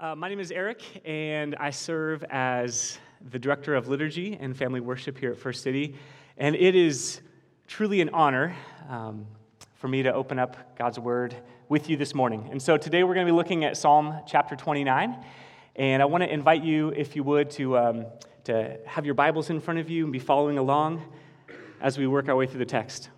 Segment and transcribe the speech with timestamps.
[0.00, 2.98] Uh, my name is Eric, and I serve as
[3.32, 5.96] the Director of Liturgy and Family Worship here at First City.
[6.36, 7.20] And it is
[7.66, 8.54] truly an honor
[8.88, 9.26] um,
[9.74, 11.34] for me to open up God's Word
[11.68, 12.48] with you this morning.
[12.52, 15.16] And so today we're going to be looking at Psalm chapter 29.
[15.74, 18.06] And I want to invite you, if you would, to, um,
[18.44, 21.02] to have your Bibles in front of you and be following along
[21.80, 23.10] as we work our way through the text.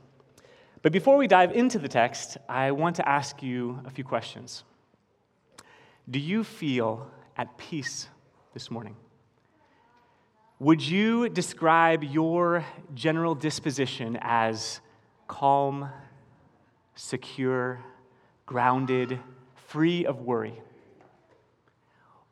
[0.80, 4.64] But before we dive into the text, I want to ask you a few questions.
[6.10, 8.08] Do you feel at peace
[8.52, 8.96] this morning?
[10.58, 14.80] Would you describe your general disposition as
[15.28, 15.88] calm,
[16.96, 17.84] secure,
[18.44, 19.20] grounded,
[19.68, 20.60] free of worry?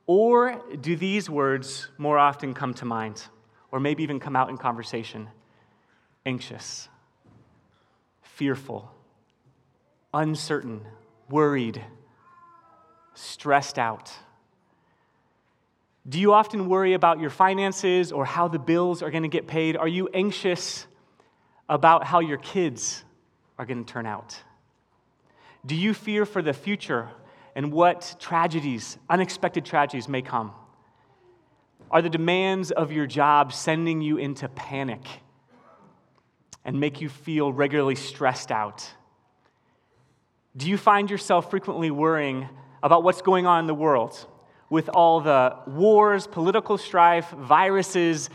[0.07, 3.23] Or do these words more often come to mind,
[3.71, 5.29] or maybe even come out in conversation?
[6.27, 6.89] Anxious,
[8.23, 8.91] fearful,
[10.13, 10.81] uncertain,
[11.31, 11.85] worried,
[13.19, 14.13] stressed out?
[16.09, 19.47] Do you often worry about your finances or how the bills are going to get
[19.47, 19.77] paid?
[19.77, 20.87] Are you anxious
[21.69, 23.05] about how your kids
[23.59, 24.41] are going to turn out?
[25.67, 27.11] Do you fear for the future
[27.55, 30.53] and what tragedies, unexpected tragedies, may come?
[31.91, 35.03] Are the demands of your job sending you into panic
[36.65, 38.89] and make you feel regularly stressed out?
[40.57, 42.49] Do you find yourself frequently worrying
[42.83, 44.27] about what's going on in the world
[44.71, 48.29] with all the wars, political strife, viruses,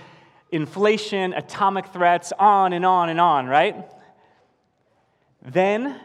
[0.52, 3.76] inflation, atomic threats, on and on and on, right?
[5.42, 6.00] Then,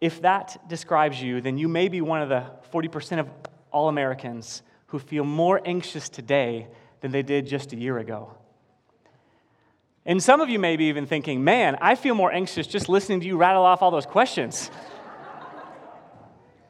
[0.00, 3.28] if that describes you, then you may be one of the 40% of
[3.70, 6.66] all Americans who feel more anxious today
[7.00, 8.34] than they did just a year ago.
[10.06, 13.20] And some of you may be even thinking, man, I feel more anxious just listening
[13.20, 14.70] to you rattle off all those questions.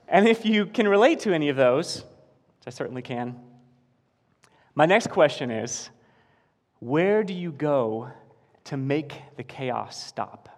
[0.09, 3.39] And if you can relate to any of those, which I certainly can,
[4.75, 5.91] my next question is
[6.79, 8.11] where do you go
[8.65, 10.49] to make the chaos stop?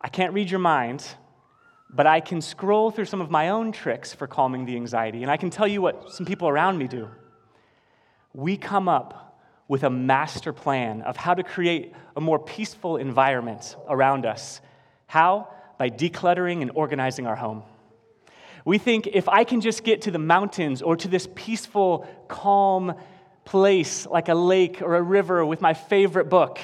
[0.00, 1.06] I can't read your mind,
[1.90, 5.30] but I can scroll through some of my own tricks for calming the anxiety, and
[5.30, 7.08] I can tell you what some people around me do.
[8.32, 13.76] We come up with a master plan of how to create a more peaceful environment
[13.88, 14.60] around us.
[15.06, 15.48] How?
[15.80, 17.62] By decluttering and organizing our home.
[18.66, 22.92] We think if I can just get to the mountains or to this peaceful, calm
[23.46, 26.58] place like a lake or a river with my favorite book,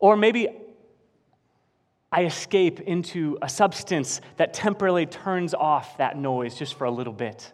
[0.00, 0.48] or maybe
[2.10, 7.12] I escape into a substance that temporarily turns off that noise just for a little
[7.12, 7.52] bit.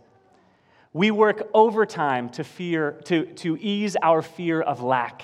[0.95, 5.21] We work overtime to, fear, to, to ease our fear of lack.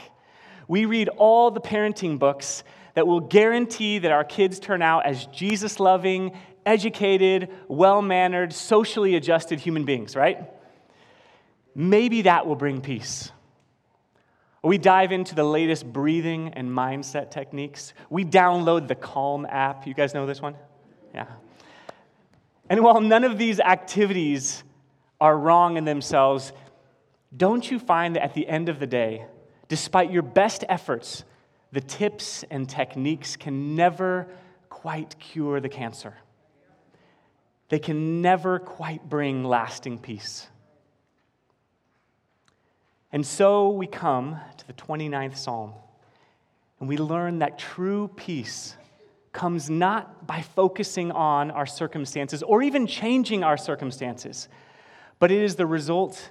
[0.69, 2.65] We read all the parenting books
[3.01, 9.15] that will guarantee that our kids turn out as Jesus loving, educated, well mannered, socially
[9.15, 10.51] adjusted human beings, right?
[11.75, 13.33] Maybe that will bring peace.
[14.63, 17.95] We dive into the latest breathing and mindset techniques.
[18.11, 19.87] We download the Calm app.
[19.87, 20.55] You guys know this one?
[21.15, 21.25] Yeah.
[22.69, 24.63] And while none of these activities
[25.23, 26.53] are wrong in themselves,
[27.35, 29.25] don't you find that at the end of the day,
[29.69, 31.25] despite your best efforts,
[31.73, 34.27] the tips and techniques can never
[34.69, 36.15] quite cure the cancer.
[37.69, 40.49] They can never quite bring lasting peace.
[43.13, 45.73] And so we come to the 29th Psalm,
[46.79, 48.77] and we learn that true peace
[49.33, 54.49] comes not by focusing on our circumstances or even changing our circumstances,
[55.21, 56.31] but it is the result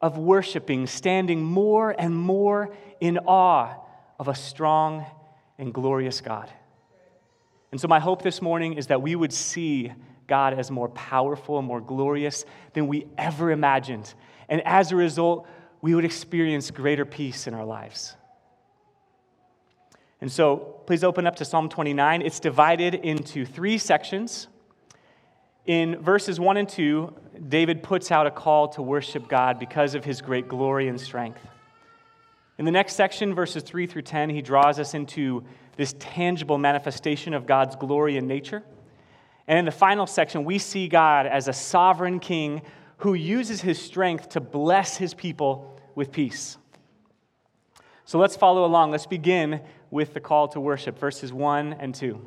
[0.00, 3.76] of worshiping, standing more and more in awe
[4.20, 5.06] of a strong
[5.58, 6.52] and glorious God.
[7.72, 9.92] And so, my hope this morning is that we would see
[10.26, 12.44] God as more powerful and more glorious
[12.74, 14.12] than we ever imagined.
[14.50, 15.48] And as a result,
[15.80, 18.14] we would experience greater peace in our lives.
[20.20, 22.20] And so, please open up to Psalm 29.
[22.20, 24.48] It's divided into three sections.
[25.64, 27.14] In verses 1 and 2,
[27.48, 31.40] David puts out a call to worship God because of his great glory and strength.
[32.60, 35.42] In the next section, verses 3 through 10, he draws us into
[35.76, 38.62] this tangible manifestation of God's glory and nature.
[39.48, 42.60] And in the final section, we see God as a sovereign king
[42.98, 46.58] who uses his strength to bless his people with peace.
[48.04, 48.90] So let's follow along.
[48.90, 52.20] Let's begin with the call to worship, verses 1 and 2.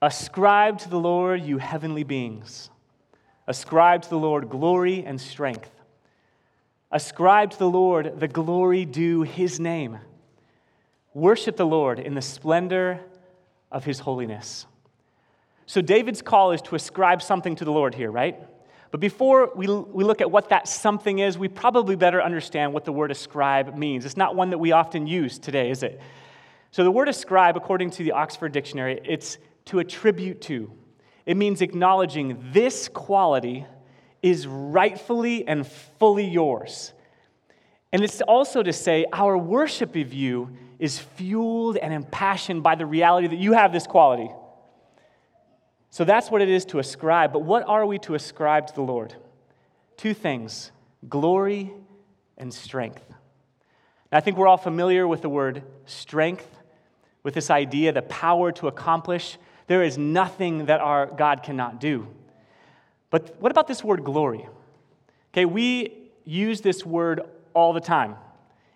[0.00, 2.70] Ascribe to the Lord, you heavenly beings.
[3.48, 5.79] Ascribe to the Lord glory and strength.
[6.92, 9.98] Ascribe to the Lord the glory due his name.
[11.14, 13.00] Worship the Lord in the splendor
[13.70, 14.66] of his holiness.
[15.66, 18.36] So, David's call is to ascribe something to the Lord here, right?
[18.90, 22.84] But before we, we look at what that something is, we probably better understand what
[22.84, 24.04] the word ascribe means.
[24.04, 26.00] It's not one that we often use today, is it?
[26.72, 30.72] So, the word ascribe, according to the Oxford Dictionary, it's to attribute to.
[31.24, 33.64] It means acknowledging this quality
[34.22, 36.92] is rightfully and fully yours.
[37.92, 42.86] And it's also to say our worship of you is fueled and impassioned by the
[42.86, 44.30] reality that you have this quality.
[45.90, 47.32] So that's what it is to ascribe.
[47.32, 49.14] But what are we to ascribe to the Lord?
[49.96, 50.70] Two things
[51.08, 51.72] glory
[52.38, 53.02] and strength.
[54.10, 56.48] Now, I think we're all familiar with the word strength,
[57.22, 59.38] with this idea, the power to accomplish.
[59.66, 62.08] There is nothing that our God cannot do.
[63.10, 64.48] But what about this word glory?
[65.32, 67.20] Okay, we use this word
[67.54, 68.16] all the time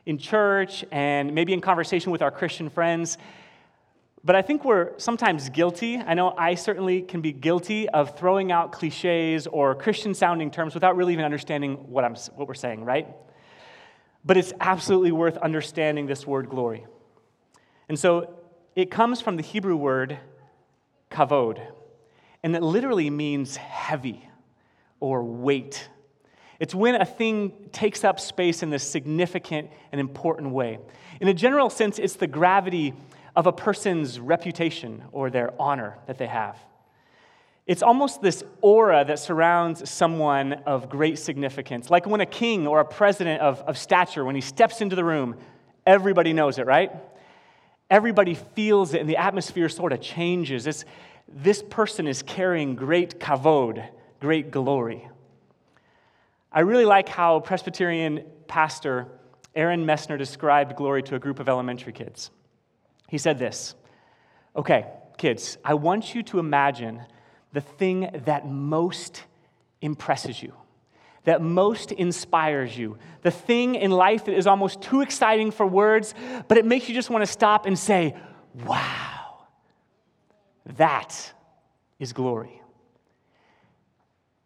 [0.07, 3.17] in church and maybe in conversation with our Christian friends.
[4.25, 5.99] But I think we're sometimes guilty.
[5.99, 10.75] I know I certainly can be guilty of throwing out cliches or Christian sounding terms
[10.75, 13.07] without really even understanding what, I'm, what we're saying, right?
[14.25, 16.87] But it's absolutely worth understanding this word glory.
[17.89, 18.35] And so
[18.75, 20.19] it comes from the Hebrew word
[21.11, 21.61] kavod,
[22.45, 24.29] and it literally means heavy
[25.01, 25.89] or weight.
[26.61, 30.79] It's when a thing takes up space in this significant and important way.
[31.23, 32.93] In a general sense, it's the gravity
[33.35, 36.59] of a person's reputation or their honor that they have.
[37.67, 41.89] It's almost this aura that surrounds someone of great significance.
[41.89, 45.05] Like when a king or a president of, of stature, when he steps into the
[45.05, 45.37] room,
[45.87, 46.93] everybody knows it, right?
[47.89, 50.67] Everybody feels it, and the atmosphere sort of changes.
[50.67, 50.85] It's,
[51.35, 53.85] this person is carrying great kavod,
[54.21, 55.09] great glory.
[56.53, 59.09] I really like how Presbyterian pastor
[59.57, 62.31] Aaron Messner described glory to a group of elementary kids.
[63.09, 63.75] He said this
[64.55, 64.87] Okay,
[65.19, 67.03] kids, I want you to imagine
[67.53, 69.25] the thing that most
[69.81, 70.53] impresses you,
[71.25, 76.15] that most inspires you, the thing in life that is almost too exciting for words,
[76.47, 78.15] but it makes you just want to stop and say,
[78.65, 79.14] Wow,
[80.77, 81.33] that
[81.99, 82.61] is glory.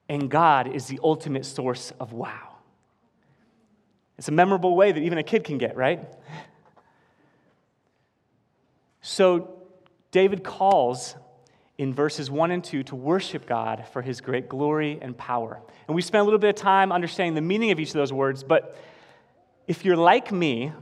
[0.08, 2.56] And God is the ultimate source of wow.
[4.16, 6.00] It's a memorable way that even a kid can get, right?
[9.00, 9.54] So,
[10.10, 11.14] David calls
[11.76, 15.60] in verses 1 and 2 to worship God for his great glory and power.
[15.86, 18.12] And we spent a little bit of time understanding the meaning of each of those
[18.12, 18.76] words, but
[19.68, 20.72] if you're like me,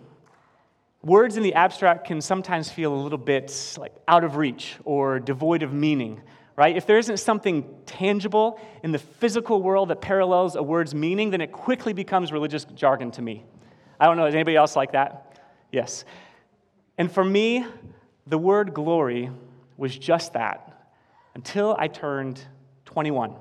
[1.06, 5.20] words in the abstract can sometimes feel a little bit like out of reach or
[5.20, 6.20] devoid of meaning,
[6.56, 6.76] right?
[6.76, 11.41] If there isn't something tangible in the physical world that parallels a word's meaning, then
[11.41, 13.44] it quickly becomes religious jargon to me.
[14.00, 15.41] I don't know, is anybody else like that?
[15.70, 16.05] Yes.
[16.99, 17.64] And for me,
[18.26, 19.31] the word glory
[19.76, 20.91] was just that
[21.37, 22.43] until I turned
[22.87, 23.32] 21.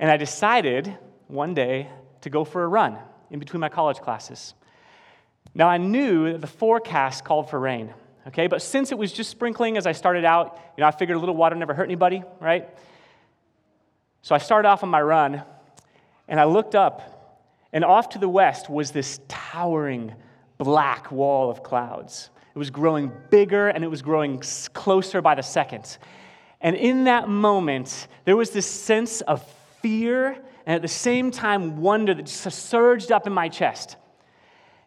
[0.00, 0.96] And I decided
[1.28, 1.88] one day
[2.22, 2.98] to go for a run
[3.30, 4.54] in between my college classes.
[5.54, 7.92] Now, I knew that the forecast called for rain,
[8.28, 8.46] okay?
[8.46, 11.20] But since it was just sprinkling as I started out, you know, I figured a
[11.20, 12.68] little water never hurt anybody, right?
[14.22, 15.42] So I started off on my run,
[16.28, 17.12] and I looked up,
[17.72, 20.14] and off to the west was this towering
[20.58, 22.30] black wall of clouds.
[22.54, 24.42] It was growing bigger and it was growing
[24.74, 25.96] closer by the second.
[26.60, 29.42] And in that moment, there was this sense of
[29.80, 30.36] fear
[30.66, 33.96] and at the same time wonder that just surged up in my chest.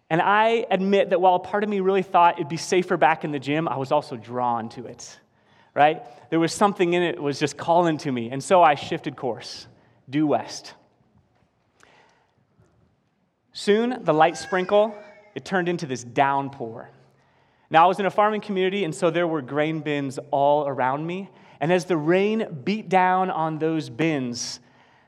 [0.09, 3.23] And I admit that while a part of me really thought it'd be safer back
[3.23, 5.19] in the gym, I was also drawn to it,
[5.73, 6.03] right?
[6.29, 8.29] There was something in it that was just calling to me.
[8.29, 9.67] And so I shifted course,
[10.09, 10.73] due west.
[13.51, 14.93] Soon, the light sprinkle,
[15.33, 16.89] it turned into this downpour.
[17.69, 21.07] Now, I was in a farming community, and so there were grain bins all around
[21.07, 21.29] me.
[21.59, 24.59] And as the rain beat down on those bins,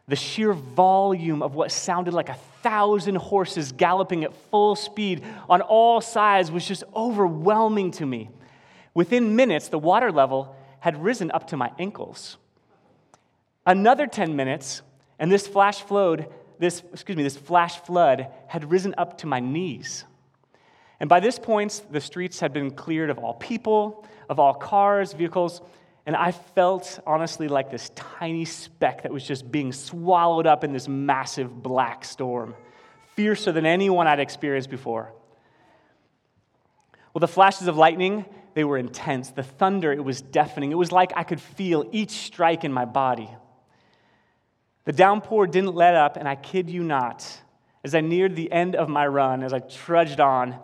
[0.08, 5.62] the sheer volume of what sounded like a thousand horses galloping at full speed on
[5.62, 8.30] all sides was just overwhelming to me.
[8.94, 12.38] Within minutes, the water level had risen up to my ankles.
[13.66, 14.82] Another 10 minutes,
[15.20, 19.42] and this flash flood, this, excuse me, this flash flood had risen up to my
[19.42, 20.06] knees.
[21.02, 25.12] And by this point, the streets had been cleared of all people, of all cars,
[25.12, 25.62] vehicles,
[26.08, 30.72] and I felt honestly like this tiny speck that was just being swallowed up in
[30.72, 32.56] this massive black storm,
[33.16, 35.12] fiercer than anyone I'd experienced before.
[37.14, 38.24] Well, the flashes of lightning,
[38.54, 39.32] they were intense.
[39.32, 40.72] The thunder, it was deafening.
[40.72, 43.30] It was like I could feel each strike in my body.
[44.86, 47.28] The downpour didn't let up, and I kid you not,
[47.84, 50.58] as I neared the end of my run, as I trudged on,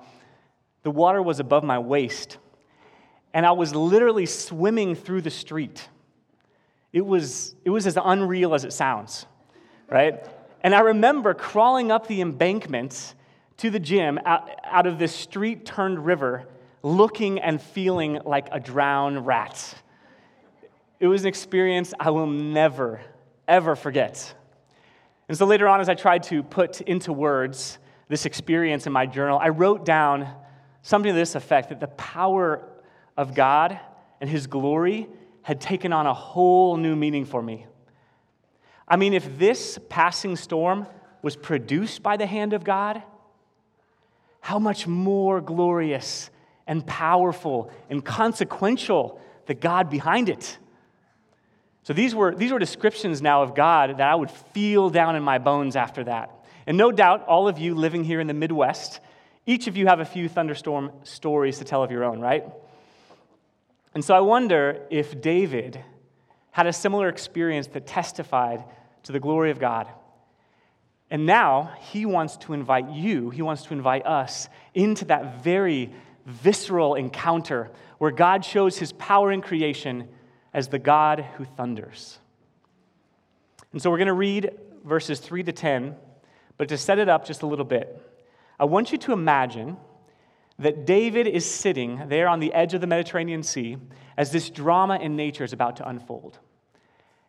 [0.83, 2.37] the water was above my waist,
[3.33, 5.87] and I was literally swimming through the street.
[6.91, 9.25] it was, it was as unreal as it sounds,
[9.89, 10.23] right?
[10.61, 13.15] And I remember crawling up the embankment
[13.57, 16.47] to the gym out, out of this street turned river,
[16.83, 19.75] looking and feeling like a drowned rat.
[20.99, 23.01] It was an experience I will never,
[23.47, 24.33] ever forget.
[25.27, 29.05] And so later on, as I tried to put into words this experience in my
[29.05, 30.29] journal, I wrote down
[30.81, 32.69] something to this effect that the power
[33.17, 33.79] of God
[34.21, 35.07] and His glory
[35.41, 37.65] had taken on a whole new meaning for me.
[38.87, 40.87] I mean, if this passing storm
[41.21, 43.01] was produced by the hand of God,
[44.41, 46.29] how much more glorious
[46.67, 50.57] and powerful and consequential the God behind it.
[51.83, 55.23] So these were, these were descriptions now of God that I would feel down in
[55.23, 56.31] my bones after that.
[56.65, 59.01] And no doubt, all of you living here in the Midwest,
[59.45, 62.45] each of you have a few thunderstorm stories to tell of your own, right?
[63.93, 65.83] And so I wonder if David
[66.51, 68.63] had a similar experience that testified
[69.03, 69.87] to the glory of God.
[71.09, 75.91] And now he wants to invite you, he wants to invite us into that very
[76.25, 80.07] visceral encounter where God shows his power in creation
[80.53, 82.19] as the God who thunders.
[83.71, 84.51] And so we're going to read
[84.83, 85.95] verses 3 to 10,
[86.57, 88.01] but to set it up just a little bit,
[88.59, 89.77] I want you to imagine
[90.59, 93.77] that David is sitting there on the edge of the Mediterranean Sea
[94.17, 96.39] as this drama in nature is about to unfold.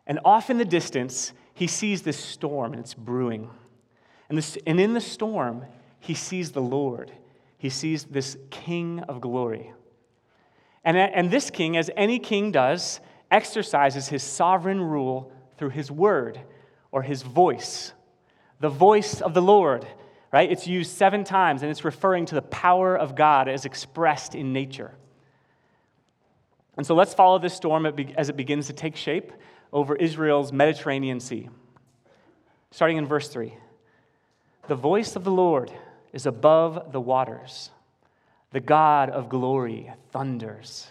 [0.06, 3.50] And off in the distance, he sees this storm and it's brewing.
[4.28, 5.64] And, this, and in the storm,
[6.00, 7.12] he sees the Lord.
[7.56, 9.72] He sees this King of glory.
[10.84, 13.00] And, and this king, as any king does,
[13.30, 16.40] exercises his sovereign rule through his word
[16.92, 17.92] or his voice.
[18.60, 19.86] The voice of the Lord,
[20.34, 20.50] right?
[20.50, 24.52] It's used seven times and it's referring to the power of God as expressed in
[24.52, 24.90] nature.
[26.76, 29.30] And so let's follow this storm as it begins to take shape
[29.72, 31.50] over Israel's Mediterranean Sea.
[32.72, 33.54] Starting in verse 3
[34.66, 35.70] The voice of the Lord
[36.12, 37.70] is above the waters,
[38.50, 40.90] the God of glory thunders.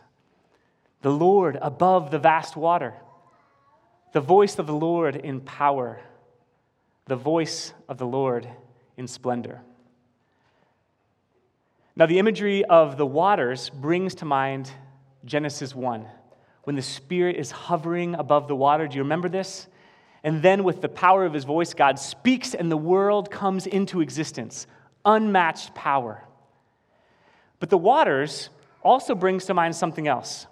[1.02, 2.94] The Lord above the vast water,
[4.14, 6.00] the voice of the Lord in power,
[7.08, 8.48] the voice of the Lord
[8.98, 9.62] in splendor.
[11.96, 14.72] Now, the imagery of the waters brings to mind
[15.26, 16.08] Genesis 1
[16.64, 18.88] when the Spirit is hovering above the water.
[18.88, 19.68] Do you remember this?
[20.24, 24.02] And then, with the power of his voice, God speaks and the world comes into
[24.02, 24.66] existence.
[25.06, 26.24] Unmatched power.
[27.60, 28.50] But the waters
[28.82, 30.48] also brings to mind something else.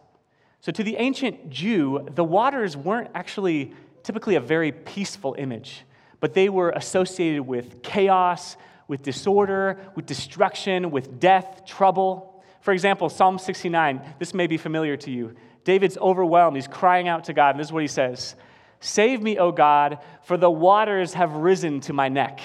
[0.59, 5.83] So, to the ancient Jew, the waters weren't actually typically a very peaceful image,
[6.21, 8.55] but they were associated with chaos,
[8.87, 12.41] with disorder, with destruction, with death, trouble.
[12.61, 15.35] For example, Psalm 69, this may be familiar to you.
[15.63, 16.55] David's overwhelmed.
[16.55, 18.35] He's crying out to God, and this is what he says
[18.79, 22.39] Save me, O God, for the waters have risen to my neck.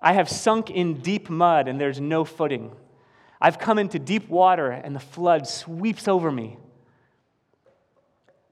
[0.00, 2.72] I have sunk in deep mud, and there's no footing.
[3.40, 6.58] I've come into deep water, and the flood sweeps over me.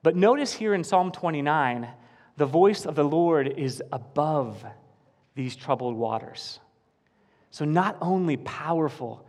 [0.03, 1.89] But notice here in Psalm 29,
[2.37, 4.65] the voice of the Lord is above
[5.35, 6.61] these troubled waters.
[7.51, 9.27] So, not only powerful,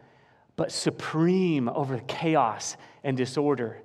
[0.56, 3.82] but supreme over chaos and disorder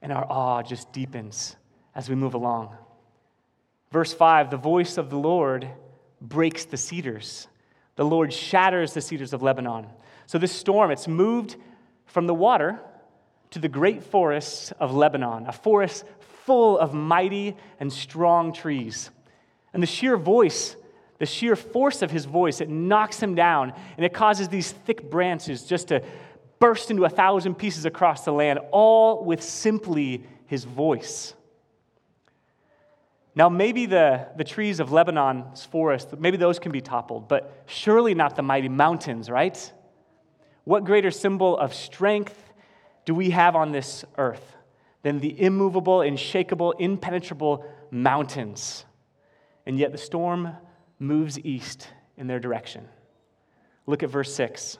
[0.00, 1.56] and our awe just deepens
[1.94, 2.74] as we move along.
[3.90, 5.68] Verse 5 the voice of the Lord
[6.20, 7.48] breaks the cedars.
[7.96, 9.86] The Lord shatters the cedars of Lebanon.
[10.26, 11.56] So, this storm, it's moved
[12.06, 12.80] from the water
[13.50, 16.04] to the great forests of Lebanon, a forest
[16.46, 19.10] full of mighty and strong trees.
[19.74, 20.76] And the sheer voice,
[21.18, 25.10] the sheer force of his voice, it knocks him down and it causes these thick
[25.10, 26.02] branches just to
[26.58, 31.34] burst into a thousand pieces across the land, all with simply his voice.
[33.34, 38.14] Now, maybe the, the trees of Lebanon's forest, maybe those can be toppled, but surely
[38.14, 39.72] not the mighty mountains, right?
[40.64, 42.34] What greater symbol of strength
[43.04, 44.55] do we have on this earth
[45.02, 48.84] than the immovable, unshakable, impenetrable mountains?
[49.66, 50.56] And yet the storm
[50.98, 52.88] moves east in their direction.
[53.86, 54.78] Look at verse 6.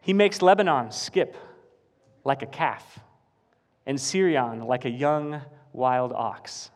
[0.00, 1.36] He makes Lebanon skip
[2.24, 3.00] like a calf,
[3.86, 6.70] and Sirion like a young wild ox.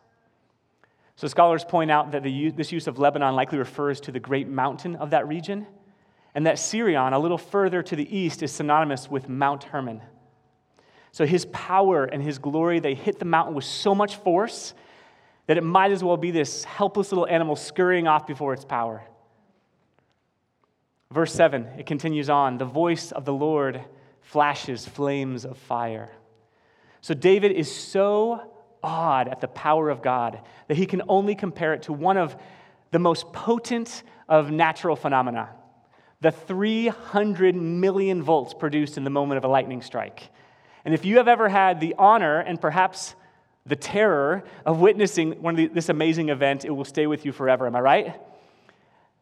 [1.15, 4.47] So scholars point out that the, this use of Lebanon likely refers to the great
[4.47, 5.67] mountain of that region,
[6.35, 10.01] and that Sirion, a little further to the east, is synonymous with Mount Hermon.
[11.11, 14.73] So his power and his glory, they hit the mountain with so much force
[15.47, 19.03] that it might as well be this helpless little animal scurrying off before its power.
[21.11, 23.83] Verse 7, it continues on the voice of the Lord
[24.21, 26.11] flashes flames of fire.
[27.01, 28.51] So David is so
[28.83, 32.35] awed at the power of God that he can only compare it to one of
[32.91, 35.49] the most potent of natural phenomena
[36.21, 40.29] the 300 million volts produced in the moment of a lightning strike.
[40.85, 43.15] And if you have ever had the honor and perhaps
[43.65, 47.31] the terror of witnessing one of the, this amazing event, it will stay with you
[47.31, 47.67] forever.
[47.67, 48.15] Am I right?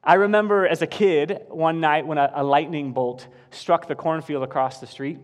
[0.03, 4.43] I remember as a kid one night when a, a lightning bolt struck the cornfield
[4.43, 5.19] across the street,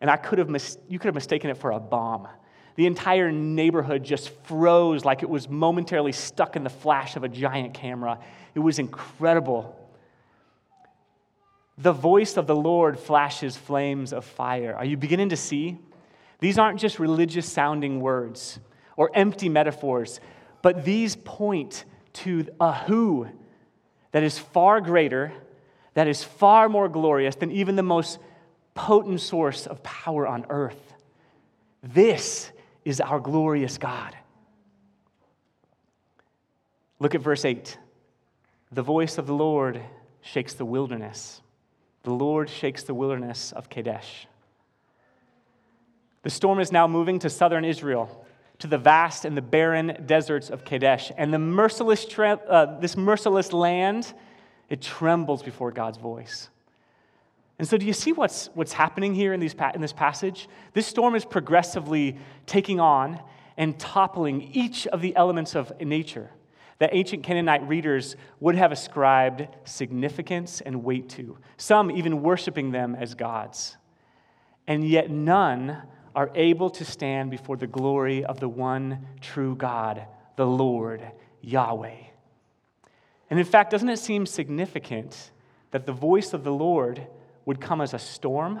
[0.00, 2.28] and I could have mis- you could have mistaken it for a bomb.
[2.76, 7.28] The entire neighborhood just froze like it was momentarily stuck in the flash of a
[7.28, 8.20] giant camera.
[8.54, 9.76] It was incredible.
[11.82, 14.74] The voice of the Lord flashes flames of fire.
[14.76, 15.78] Are you beginning to see?
[16.38, 18.60] These aren't just religious sounding words
[18.96, 20.20] or empty metaphors,
[20.60, 23.28] but these point to a who
[24.12, 25.32] that is far greater,
[25.94, 28.18] that is far more glorious than even the most
[28.74, 30.94] potent source of power on earth.
[31.82, 32.50] This
[32.84, 34.14] is our glorious God.
[36.98, 37.78] Look at verse 8.
[38.70, 39.80] The voice of the Lord
[40.20, 41.40] shakes the wilderness.
[42.02, 44.26] The Lord shakes the wilderness of Kadesh.
[46.22, 48.24] The storm is now moving to southern Israel,
[48.58, 51.12] to the vast and the barren deserts of Kadesh.
[51.16, 54.12] And the merciless tre- uh, this merciless land,
[54.68, 56.50] it trembles before God's voice.
[57.58, 60.48] And so, do you see what's, what's happening here in, these, in this passage?
[60.72, 62.16] This storm is progressively
[62.46, 63.20] taking on
[63.58, 66.30] and toppling each of the elements of nature
[66.80, 72.96] that ancient Canaanite readers would have ascribed significance and weight to, some even worshiping them
[72.96, 73.76] as gods.
[74.66, 75.82] And yet, none
[76.14, 80.06] are able to stand before the glory of the one true God,
[80.36, 81.02] the Lord,
[81.42, 81.96] Yahweh.
[83.28, 85.30] And in fact, doesn't it seem significant
[85.70, 87.06] that the voice of the Lord
[87.44, 88.60] would come as a storm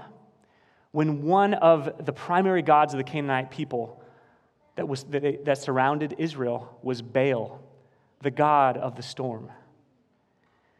[0.92, 4.02] when one of the primary gods of the Canaanite people
[4.76, 7.59] that, was, that, surrounded Israel was Baal,
[8.20, 9.50] the god of the storm?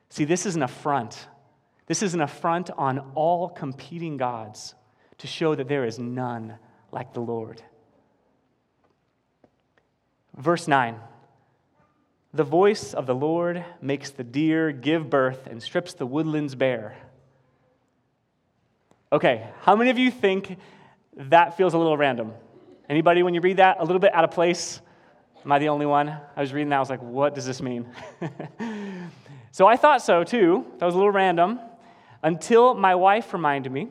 [0.08, 1.28] See, this is an affront.
[1.86, 4.74] This is an affront on all competing gods
[5.18, 6.58] to show that there is none
[6.92, 7.62] like the Lord.
[10.36, 10.96] Verse 9
[12.32, 16.96] The voice of the Lord makes the deer give birth and strips the woodlands bare.
[19.12, 20.56] Okay, how many of you think
[21.16, 22.32] that feels a little random?
[22.88, 24.80] Anybody, when you read that, a little bit out of place?
[25.44, 26.08] Am I the only one?
[26.08, 27.86] I was reading that, I was like, what does this mean?
[29.52, 30.66] so I thought so too.
[30.78, 31.60] That was a little random
[32.22, 33.88] until my wife reminded me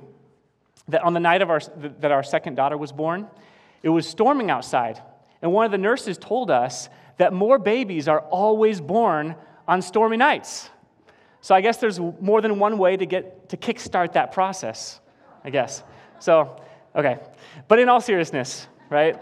[0.89, 1.59] that on the night of our,
[1.99, 3.27] that our second daughter was born,
[3.81, 5.01] it was storming outside.
[5.41, 9.35] And one of the nurses told us that more babies are always born
[9.67, 10.69] on stormy nights.
[11.41, 14.99] So I guess there's more than one way to get to kickstart that process,
[15.43, 15.83] I guess.
[16.19, 16.61] So,
[16.95, 17.19] okay.
[17.67, 19.17] But in all seriousness, right?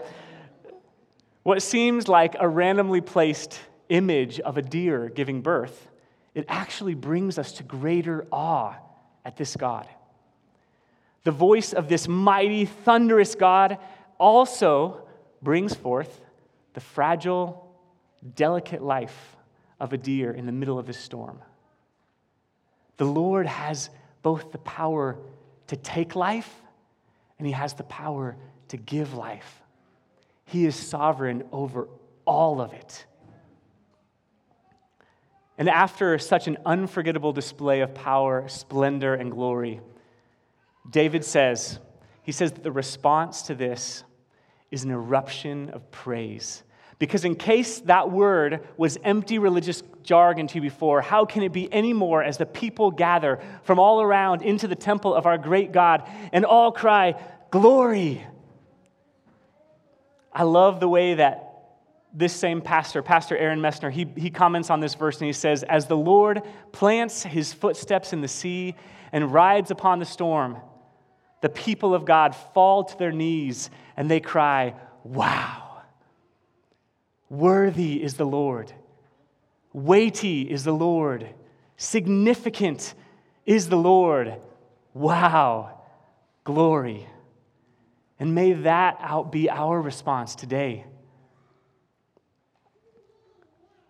[1.42, 5.88] What seems like a randomly placed image of a deer giving birth,
[6.34, 8.74] it actually brings us to greater awe
[9.24, 9.88] at this God.
[11.24, 13.78] The voice of this mighty, thunderous God
[14.18, 15.02] also
[15.42, 16.20] brings forth
[16.74, 17.74] the fragile,
[18.34, 19.36] delicate life
[19.80, 21.40] of a deer in the middle of the storm.
[22.96, 23.90] The Lord has
[24.22, 25.16] both the power
[25.68, 26.52] to take life
[27.38, 28.36] and He has the power
[28.68, 29.62] to give life.
[30.48, 31.88] He is sovereign over
[32.24, 33.04] all of it.
[35.58, 39.80] And after such an unforgettable display of power, splendor, and glory,
[40.88, 41.80] David says,
[42.22, 44.04] he says that the response to this
[44.70, 46.62] is an eruption of praise.
[46.98, 51.52] Because, in case that word was empty religious jargon to you before, how can it
[51.52, 55.36] be any more as the people gather from all around into the temple of our
[55.36, 57.14] great God and all cry,
[57.50, 58.24] Glory!
[60.38, 61.48] I love the way that
[62.14, 65.64] this same pastor, Pastor Aaron Messner, he, he comments on this verse and he says,
[65.64, 68.76] As the Lord plants his footsteps in the sea
[69.10, 70.58] and rides upon the storm,
[71.40, 75.82] the people of God fall to their knees and they cry, Wow!
[77.28, 78.72] Worthy is the Lord.
[79.72, 81.28] Weighty is the Lord.
[81.76, 82.94] Significant
[83.44, 84.34] is the Lord.
[84.94, 85.80] Wow!
[86.44, 87.08] Glory.
[88.18, 90.84] And may that out be our response today.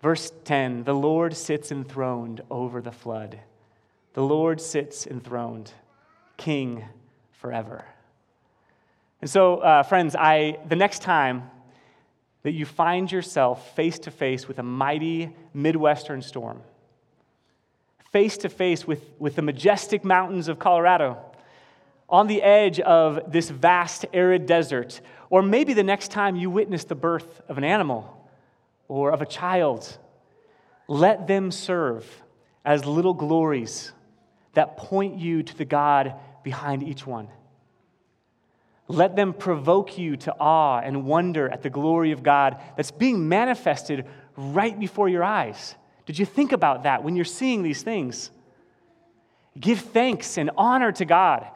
[0.02, 3.40] Verse 10 The Lord sits enthroned over the flood.
[4.14, 5.72] The Lord sits enthroned,
[6.36, 6.84] King
[7.32, 7.84] forever.
[9.20, 11.50] And so, uh, friends, I, the next time
[12.42, 16.62] that you find yourself face to face with a mighty Midwestern storm,
[18.12, 21.18] face to face with, with the majestic mountains of Colorado,
[22.08, 26.84] on the edge of this vast arid desert, or maybe the next time you witness
[26.84, 28.28] the birth of an animal
[28.88, 29.98] or of a child.
[30.86, 32.06] Let them serve
[32.64, 33.92] as little glories
[34.54, 37.28] that point you to the God behind each one.
[38.88, 43.28] Let them provoke you to awe and wonder at the glory of God that's being
[43.28, 45.74] manifested right before your eyes.
[46.06, 48.30] Did you think about that when you're seeing these things?
[49.60, 51.46] Give thanks and honor to God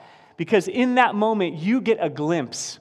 [0.42, 2.81] because in that moment you get a glimpse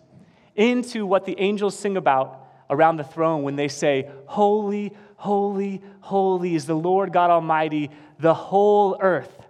[0.56, 6.56] into what the angels sing about around the throne when they say, Holy, holy, holy
[6.56, 7.91] is the Lord God Almighty.
[8.17, 9.45] The whole earth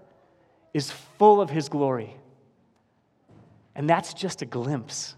[0.74, 2.14] is full of his glory.
[3.76, 5.16] And that's just a glimpse.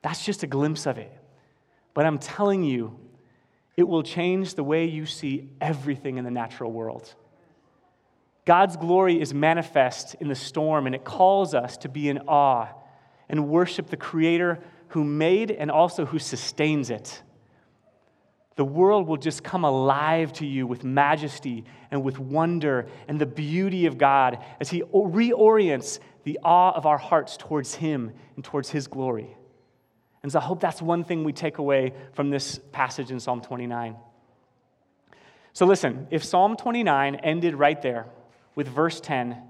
[0.00, 1.10] That's just a glimpse of it.
[1.94, 2.96] But I'm telling you,
[3.76, 7.12] it will change the way you see everything in the natural world.
[8.44, 12.68] God's glory is manifest in the storm, and it calls us to be in awe
[13.28, 17.22] and worship the Creator who made and also who sustains it.
[18.56, 23.26] The world will just come alive to you with majesty and with wonder and the
[23.26, 28.70] beauty of God as He reorients the awe of our hearts towards Him and towards
[28.70, 29.34] His glory.
[30.22, 33.40] And so I hope that's one thing we take away from this passage in Psalm
[33.40, 33.96] 29.
[35.52, 38.06] So listen, if Psalm 29 ended right there
[38.54, 39.40] with verse 10,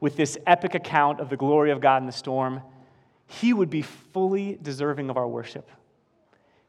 [0.00, 2.62] with this epic account of the glory of God in the storm,
[3.26, 5.70] he would be fully deserving of our worship.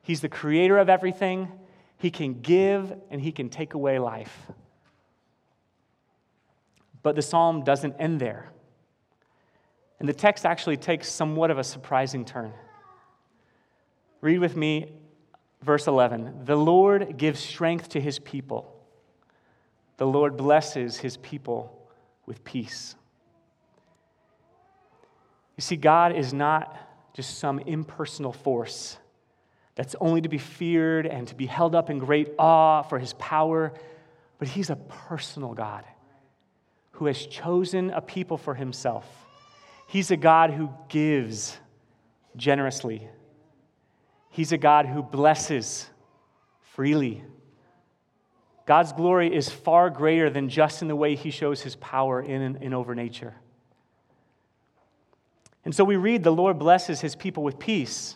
[0.02, 1.52] He's the creator of everything.
[1.98, 4.36] He can give and he can take away life.
[7.04, 8.52] But the psalm doesn't end there.
[10.00, 12.52] And the text actually takes somewhat of a surprising turn.
[14.22, 14.92] Read with me
[15.62, 16.46] verse 11.
[16.46, 18.72] The Lord gives strength to his people,
[19.98, 21.85] the Lord blesses his people
[22.26, 22.96] with peace.
[25.58, 26.78] You see, God is not
[27.14, 28.98] just some impersonal force
[29.76, 33.14] that's only to be feared and to be held up in great awe for his
[33.14, 33.74] power,
[34.38, 35.86] but he's a personal God
[36.92, 39.06] who has chosen a people for himself.
[39.88, 41.58] He's a God who gives
[42.36, 43.08] generously.
[44.30, 45.90] He's a God who blesses
[46.74, 47.24] freely.
[48.66, 52.42] God's glory is far greater than just in the way he shows his power in
[52.42, 53.36] and over nature.
[55.64, 58.16] And so we read the Lord blesses his people with peace.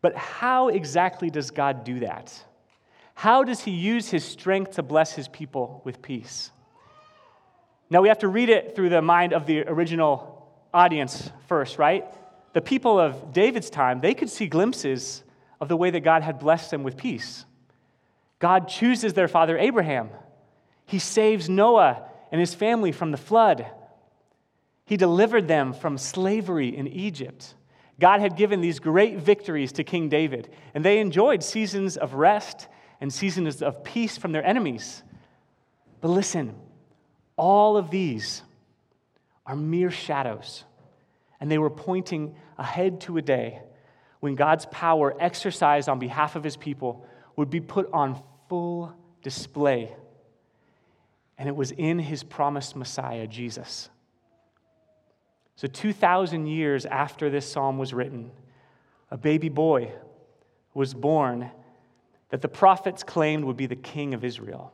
[0.00, 2.32] But how exactly does God do that?
[3.14, 6.50] How does he use his strength to bless his people with peace?
[7.88, 12.04] Now we have to read it through the mind of the original audience first, right?
[12.52, 15.22] The people of David's time, they could see glimpses
[15.60, 17.44] of the way that God had blessed them with peace.
[18.42, 20.10] God chooses their father Abraham.
[20.84, 22.02] He saves Noah
[22.32, 23.64] and his family from the flood.
[24.84, 27.54] He delivered them from slavery in Egypt.
[28.00, 32.66] God had given these great victories to King David, and they enjoyed seasons of rest
[33.00, 35.04] and seasons of peace from their enemies.
[36.00, 36.56] But listen,
[37.36, 38.42] all of these
[39.46, 40.64] are mere shadows,
[41.38, 43.60] and they were pointing ahead to a day
[44.18, 48.20] when God's power exercised on behalf of his people would be put on
[48.52, 49.90] full display.
[51.38, 53.88] And it was in his promised Messiah, Jesus.
[55.56, 58.30] So, 2,000 years after this psalm was written,
[59.10, 59.90] a baby boy
[60.74, 61.50] was born
[62.28, 64.70] that the prophets claimed would be the king of Israel.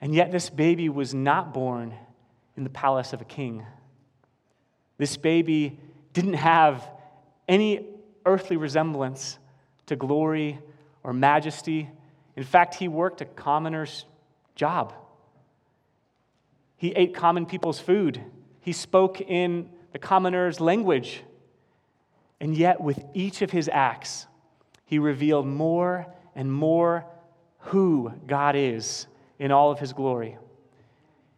[0.00, 1.94] And yet, this baby was not born
[2.56, 3.64] in the palace of a king.
[4.98, 5.78] This baby
[6.12, 6.90] didn't have
[7.46, 7.86] any
[8.26, 9.38] earthly resemblance
[9.86, 10.58] to glory
[11.04, 11.88] or majesty
[12.36, 14.06] in fact, he worked a commoner's
[14.54, 14.94] job.
[16.76, 18.22] He ate common people's food.
[18.60, 21.22] He spoke in the commoner's language.
[22.40, 24.26] And yet, with each of his acts,
[24.84, 27.06] he revealed more and more
[27.58, 29.06] who God is
[29.38, 30.38] in all of his glory.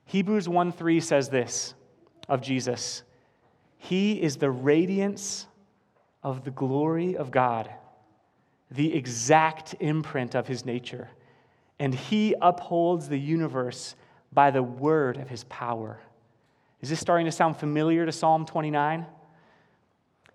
[0.07, 1.75] Hebrews 1 3 says this
[2.29, 3.03] of Jesus
[3.77, 5.47] He is the radiance
[6.23, 7.69] of the glory of God
[8.75, 11.09] the exact imprint of his nature,
[11.79, 13.95] and he upholds the universe
[14.33, 16.01] by the word of his power.
[16.81, 19.07] Is this starting to sound familiar to Psalm 29?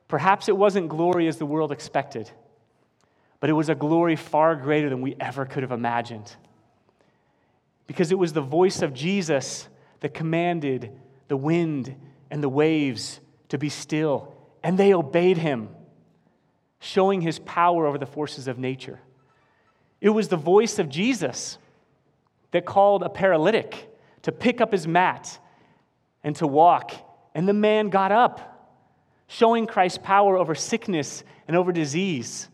[0.07, 2.31] Perhaps it wasn't glory as the world expected,
[3.39, 6.35] but it was a glory far greater than we ever could have imagined.
[7.87, 9.67] Because it was the voice of Jesus
[9.99, 10.91] that commanded
[11.27, 11.95] the wind
[12.31, 15.69] and the waves to be still, and they obeyed him
[16.79, 18.99] showing his power over the forces of nature.
[20.01, 21.57] It was the voice of Jesus
[22.51, 23.89] that called a paralytic
[24.21, 25.39] to pick up his mat
[26.23, 26.93] and to walk,
[27.35, 28.55] and the man got up.
[29.29, 32.49] showing Christ's power over sickness and over disease.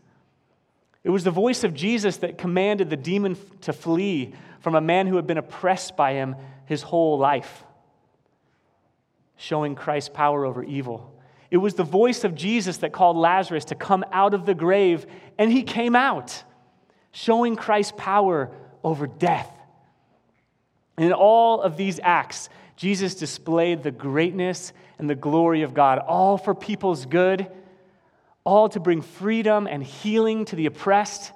[1.02, 5.06] It was the voice of Jesus that commanded the demon to flee from a man
[5.06, 6.36] who had been oppressed by him
[6.66, 7.64] his whole life,
[9.36, 11.15] showing Christ's power over evil.
[11.50, 15.06] It was the voice of Jesus that called Lazarus to come out of the grave,
[15.38, 16.42] and he came out,
[17.12, 18.50] showing Christ's power
[18.82, 19.50] over death.
[20.98, 26.36] In all of these acts, Jesus displayed the greatness and the glory of God, all
[26.36, 27.50] for people's good,
[28.44, 31.32] all to bring freedom and healing to the oppressed.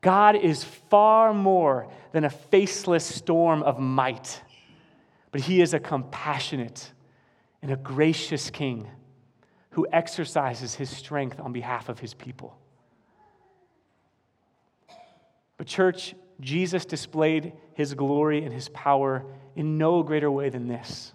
[0.00, 4.40] God is far more than a faceless storm of might,
[5.32, 6.92] but He is a compassionate
[7.62, 8.88] and a gracious King
[9.70, 12.56] who exercises His strength on behalf of His people.
[15.56, 21.12] But, church, Jesus displayed His glory and His power in no greater way than this.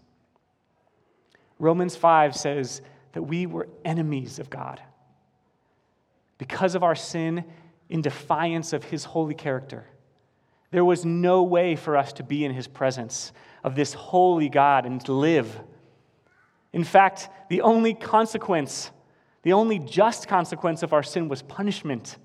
[1.57, 2.81] Romans 5 says
[3.13, 4.81] that we were enemies of God
[6.37, 7.45] because of our sin
[7.89, 9.85] in defiance of his holy character.
[10.71, 13.31] There was no way for us to be in his presence
[13.63, 15.61] of this holy God and to live.
[16.75, 18.91] In fact, the only consequence,
[19.43, 22.17] the only just consequence of our sin was punishment.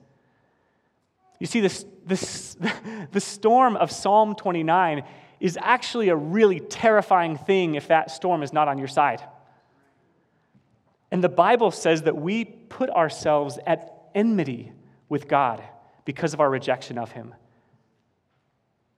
[1.38, 2.56] You see, this, this,
[3.12, 5.04] the storm of Psalm 29
[5.38, 9.22] is actually a really terrifying thing if that storm is not on your side.
[11.12, 14.72] And the Bible says that we put ourselves at enmity
[15.08, 15.62] with God
[16.04, 17.36] because of our rejection of Him.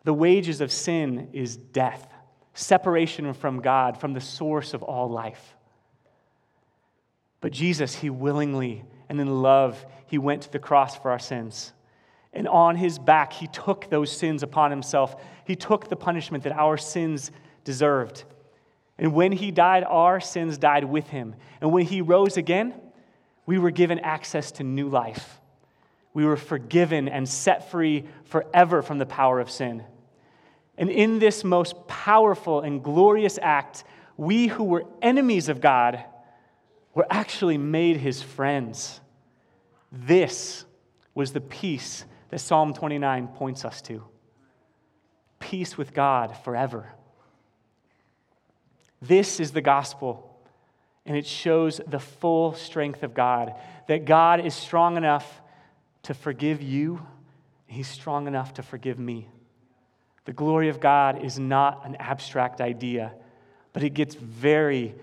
[0.04, 2.10] The wages of sin is death,
[2.54, 5.54] separation from God, from the source of all life.
[7.40, 11.72] But Jesus, He willingly and in love, He went to the cross for our sins.
[12.32, 15.16] And on his back, he took those sins upon himself.
[15.44, 17.30] He took the punishment that our sins
[17.64, 18.24] deserved.
[18.98, 21.34] And when he died, our sins died with him.
[21.60, 22.74] And when he rose again,
[23.44, 25.40] we were given access to new life.
[26.14, 29.84] We were forgiven and set free forever from the power of sin.
[30.78, 33.84] And in this most powerful and glorious act,
[34.16, 36.02] we who were enemies of God
[36.94, 39.00] were actually made his friends.
[39.90, 40.64] This
[41.14, 44.04] was the peace that Psalm 29 points us to
[45.38, 46.88] peace with God forever.
[49.02, 50.40] This is the gospel,
[51.04, 53.54] and it shows the full strength of God
[53.88, 55.42] that God is strong enough
[56.04, 57.04] to forgive you,
[57.66, 59.28] He's strong enough to forgive me.
[60.24, 63.12] The glory of God is not an abstract idea,
[63.72, 64.94] but it gets very,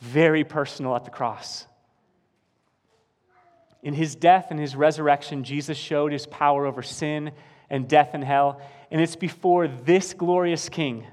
[0.00, 1.66] very personal at the cross.
[3.82, 7.32] In his death and his resurrection, Jesus showed his power over sin
[7.68, 8.60] and death and hell.
[8.90, 11.06] And it's before this glorious King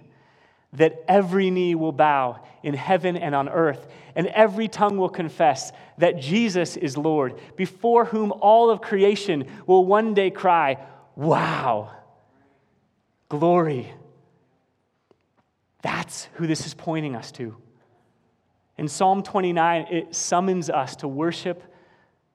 [0.73, 5.71] that every knee will bow in heaven and on earth, and every tongue will confess
[5.97, 10.77] that Jesus is Lord, before whom all of creation will one day cry,
[11.15, 11.91] Wow,
[13.29, 13.93] glory.
[15.81, 17.55] That's who this is pointing us to.
[18.77, 21.63] In Psalm 29, it summons us to worship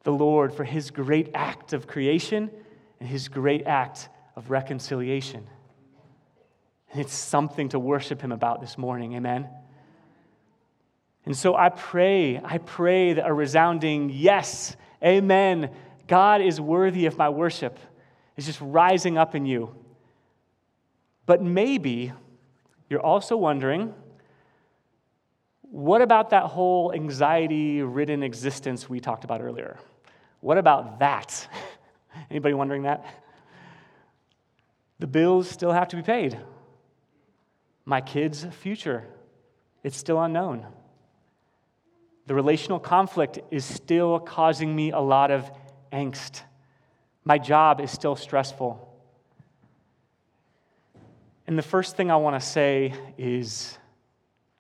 [0.02, 2.50] the Lord for his great act of creation
[3.00, 5.46] and his great act of reconciliation.
[6.92, 9.14] And it's something to worship him about this morning.
[9.14, 9.48] Amen.
[11.26, 15.70] And so I pray, I pray that a resounding yes, amen,
[16.06, 17.78] God is worthy of my worship
[18.36, 19.74] is just rising up in you.
[21.26, 22.12] But maybe
[22.88, 23.94] you're also wondering
[25.62, 29.76] what about that whole anxiety ridden existence we talked about earlier?
[30.40, 31.48] What about that?
[32.30, 33.04] Anybody wondering that?
[35.00, 36.38] The bills still have to be paid.
[37.84, 39.04] My kids' future,
[39.82, 40.64] it's still unknown.
[42.26, 45.50] The relational conflict is still causing me a lot of
[45.92, 46.42] angst.
[47.24, 48.93] My job is still stressful.
[51.46, 53.78] And the first thing I want to say is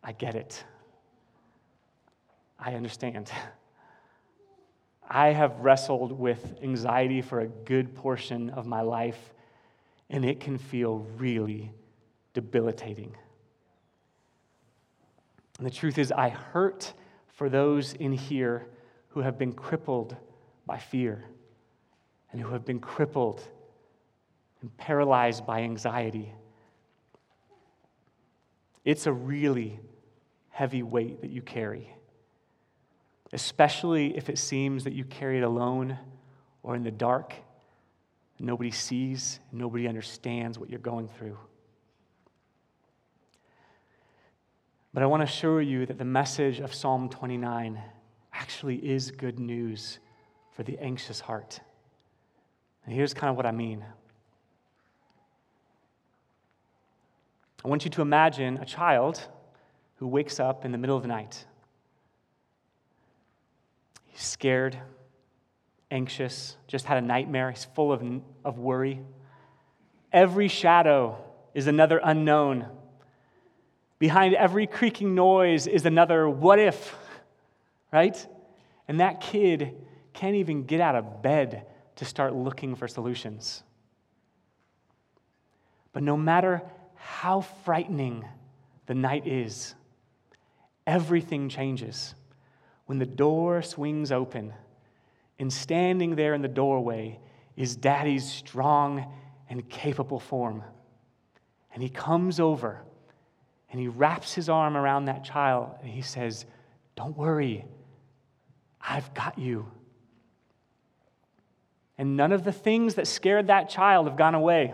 [0.02, 0.62] I get it.
[2.58, 3.30] I understand.
[5.08, 9.32] I have wrestled with anxiety for a good portion of my life,
[10.08, 11.72] and it can feel really
[12.32, 13.14] debilitating.
[15.58, 16.92] And the truth is, I hurt
[17.28, 18.66] for those in here
[19.08, 20.16] who have been crippled
[20.66, 21.24] by fear
[22.32, 23.46] and who have been crippled
[24.60, 26.32] and paralyzed by anxiety.
[28.84, 29.80] It's a really
[30.50, 31.94] heavy weight that you carry
[33.34, 35.98] especially if it seems that you carry it alone
[36.62, 37.34] or in the dark.
[38.38, 41.36] Nobody sees, nobody understands what you're going through.
[44.94, 47.82] But I want to assure you that the message of Psalm 29
[48.32, 49.98] actually is good news
[50.52, 51.58] for the anxious heart.
[52.86, 53.84] And here's kind of what I mean
[57.64, 59.26] I want you to imagine a child
[59.96, 61.46] who wakes up in the middle of the night.
[64.04, 64.76] He's scared,
[65.90, 68.02] anxious, just had a nightmare, he's full of,
[68.44, 69.00] of worry.
[70.12, 71.16] Every shadow
[71.54, 72.66] is another unknown.
[73.98, 76.94] Behind every creaking noise is another what if,
[77.90, 78.26] right?
[78.88, 79.74] And that kid
[80.12, 83.62] can't even get out of bed to start looking for solutions.
[85.92, 86.62] But no matter
[87.04, 88.24] how frightening
[88.86, 89.74] the night is,
[90.86, 92.14] everything changes
[92.86, 94.54] when the door swings open
[95.38, 97.20] and standing there in the doorway
[97.56, 99.04] is daddy's strong
[99.50, 100.62] and capable form.
[101.74, 102.82] And he comes over
[103.70, 106.46] and he wraps his arm around that child and he says,
[106.96, 107.66] Don't worry,
[108.80, 109.70] I've got you.
[111.98, 114.72] And none of the things that scared that child have gone away.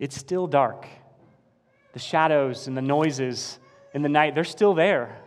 [0.00, 0.86] It's still dark.
[1.92, 3.58] The shadows and the noises
[3.92, 5.18] in the night, they're still there.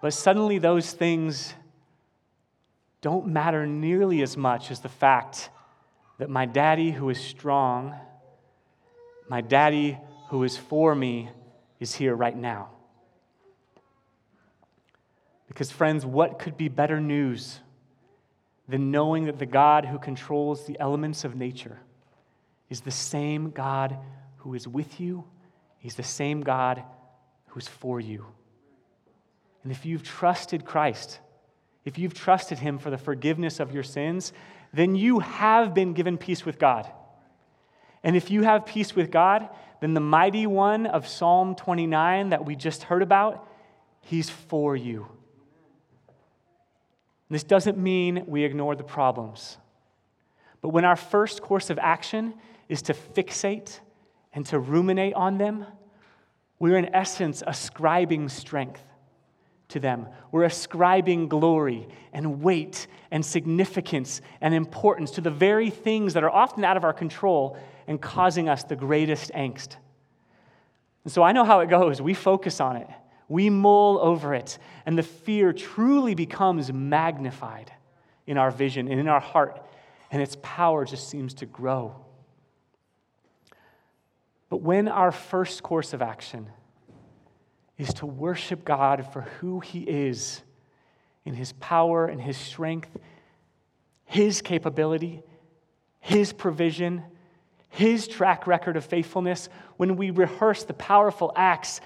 [0.00, 1.52] But suddenly, those things
[3.02, 5.50] don't matter nearly as much as the fact
[6.18, 7.94] that my daddy, who is strong,
[9.28, 11.30] my daddy, who is for me,
[11.80, 12.68] is here right now.
[15.48, 17.58] Because, friends, what could be better news
[18.68, 21.80] than knowing that the God who controls the elements of nature
[22.70, 23.98] is the same God
[24.38, 25.24] who is with you?
[25.78, 26.82] He's the same God
[27.48, 28.24] who's for you.
[29.62, 31.18] And if you've trusted Christ,
[31.84, 34.32] if you've trusted Him for the forgiveness of your sins,
[34.72, 36.90] then you have been given peace with God.
[38.02, 39.48] And if you have peace with God,
[39.80, 43.46] then the mighty one of Psalm 29 that we just heard about,
[44.00, 45.06] He's for you.
[47.28, 49.58] This doesn't mean we ignore the problems.
[50.60, 52.34] But when our first course of action
[52.70, 53.80] is to fixate
[54.32, 55.66] and to ruminate on them,
[56.58, 58.82] we're in essence ascribing strength
[59.68, 60.06] to them.
[60.30, 66.30] We're ascribing glory and weight and significance and importance to the very things that are
[66.30, 69.76] often out of our control and causing us the greatest angst.
[71.04, 72.00] And so I know how it goes.
[72.00, 72.88] We focus on it.
[73.28, 77.72] We mull over it, and the fear truly becomes magnified
[78.26, 79.64] in our vision and in our heart,
[80.10, 81.94] and its power just seems to grow.
[84.50, 86.48] But when our first course of action
[87.78, 90.42] is to worship God for who He is
[91.24, 92.90] in His power and His strength,
[94.04, 95.22] His capability,
[96.00, 97.04] His provision,
[97.68, 101.80] His track record of faithfulness, when we rehearse the powerful acts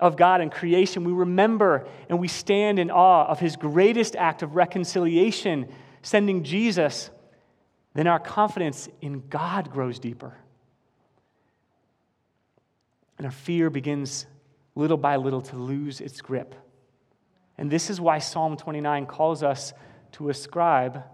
[0.00, 4.42] of God in creation, we remember and we stand in awe of his greatest act
[4.42, 5.68] of reconciliation,
[6.02, 7.10] sending Jesus,
[7.94, 10.36] then our confidence in God grows deeper.
[13.22, 14.26] And our fear begins
[14.74, 16.56] little by little to lose its grip.
[17.56, 19.72] And this is why Psalm 29 calls us
[20.14, 21.04] to ascribe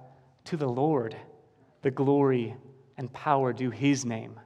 [0.45, 1.15] to the Lord
[1.83, 2.57] the glory
[2.97, 4.41] and power due his name.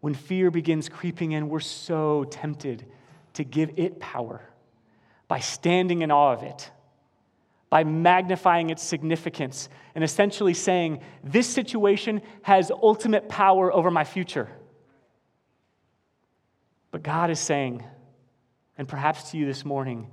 [0.00, 2.84] When fear begins creeping in, we're so tempted
[3.34, 4.42] to give it power
[5.28, 6.68] by standing in awe of it,
[7.70, 14.48] by magnifying its significance, and essentially saying, This situation has ultimate power over my future.
[16.94, 17.82] But God is saying,
[18.78, 20.12] and perhaps to you this morning,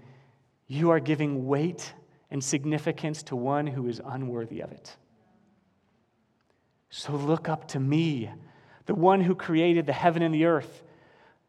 [0.65, 1.93] you are giving weight
[2.31, 4.97] and significance to one who is unworthy of it.
[6.89, 8.31] So look up to me,
[8.87, 10.81] the one who created the heaven and the earth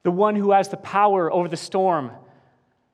[0.02, 2.10] the one who has the power over the storm,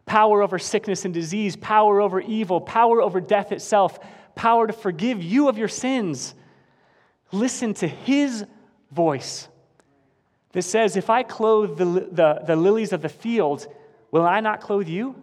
[0.07, 3.99] power over sickness and disease, power over evil, power over death itself,
[4.37, 6.37] power to forgive you of your sins.
[7.33, 8.45] Listen to his
[8.93, 9.49] voice
[10.53, 13.67] that says, If I clothe the, the, the lilies of the field,
[14.11, 15.15] will I not clothe you?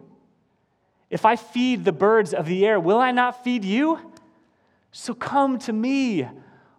[1.10, 3.98] If I feed the birds of the air, will I not feed you?
[4.92, 6.28] So come to me,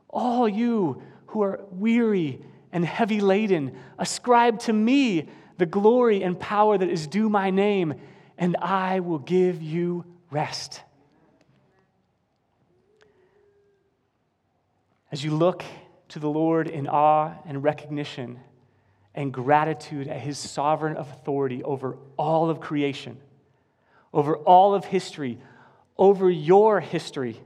[0.10, 2.42] all you who are weary
[2.72, 3.76] and heavy laden.
[3.98, 5.28] Ascribe to me
[5.58, 7.94] the glory and power that is due my name,
[8.38, 10.82] and I will give you rest.
[15.12, 15.64] As you look
[16.10, 18.40] to the Lord in awe and recognition
[19.14, 23.18] and gratitude at his sovereign authority over all of creation,
[24.14, 25.40] over all of history,
[25.98, 27.42] over your history,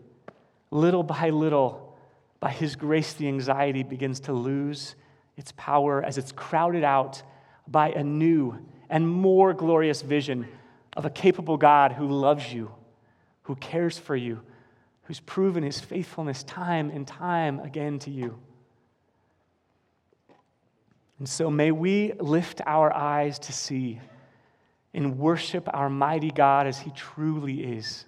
[0.69, 1.97] little by little,
[2.39, 4.95] by his grace, the anxiety begins to lose
[5.37, 7.23] its power as it's crowded out
[7.67, 8.57] by a new
[8.89, 10.47] and more glorious vision
[10.97, 12.71] of a capable God who loves you,
[13.43, 14.41] who cares for you,
[15.03, 18.37] who's proven his faithfulness time and time again to you.
[21.21, 24.01] And so may we lift our eyes to see
[24.91, 28.05] and worship our mighty God as he truly is.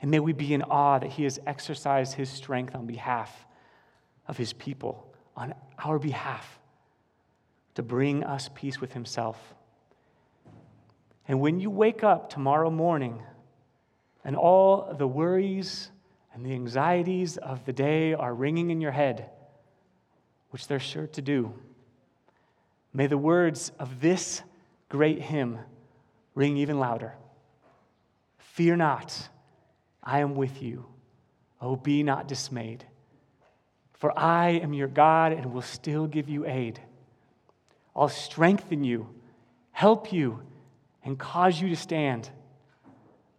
[0.00, 3.46] And may we be in awe that he has exercised his strength on behalf
[4.28, 5.52] of his people, on
[5.84, 6.60] our behalf,
[7.74, 9.36] to bring us peace with himself.
[11.26, 13.24] And when you wake up tomorrow morning
[14.22, 15.90] and all the worries
[16.32, 19.30] and the anxieties of the day are ringing in your head,
[20.50, 21.54] which they're sure to do,
[22.92, 24.42] may the words of this
[24.88, 25.58] great hymn
[26.34, 27.14] ring even louder.
[28.38, 29.28] Fear not,
[30.02, 30.86] I am with you.
[31.60, 32.84] Oh, be not dismayed.
[33.92, 36.80] For I am your God and will still give you aid.
[37.94, 39.08] I'll strengthen you,
[39.72, 40.42] help you,
[41.04, 42.30] and cause you to stand,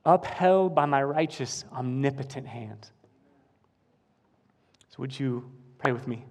[0.05, 2.89] upheld by my righteous, omnipotent hand.
[4.89, 5.49] So, would you
[5.79, 6.25] pray with me?